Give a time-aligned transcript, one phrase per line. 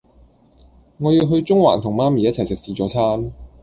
[0.97, 3.31] 我要去中環同媽咪一齊食自助餐